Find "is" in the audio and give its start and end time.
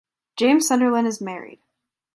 1.05-1.21